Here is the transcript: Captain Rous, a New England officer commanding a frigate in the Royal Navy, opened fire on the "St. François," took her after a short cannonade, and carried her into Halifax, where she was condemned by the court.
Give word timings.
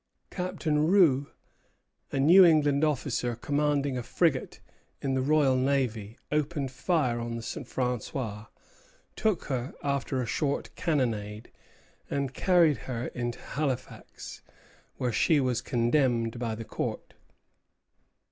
Captain 0.31 0.87
Rous, 0.87 1.27
a 2.11 2.19
New 2.19 2.43
England 2.43 2.83
officer 2.83 3.35
commanding 3.35 3.99
a 3.99 4.01
frigate 4.01 4.59
in 4.99 5.13
the 5.13 5.21
Royal 5.21 5.55
Navy, 5.55 6.17
opened 6.31 6.71
fire 6.71 7.19
on 7.19 7.35
the 7.35 7.43
"St. 7.43 7.67
François," 7.67 8.47
took 9.15 9.43
her 9.43 9.75
after 9.83 10.19
a 10.19 10.25
short 10.25 10.73
cannonade, 10.75 11.51
and 12.09 12.33
carried 12.33 12.77
her 12.89 13.09
into 13.09 13.37
Halifax, 13.37 14.41
where 14.97 15.13
she 15.13 15.39
was 15.39 15.61
condemned 15.61 16.39
by 16.39 16.55
the 16.55 16.65
court. 16.65 17.13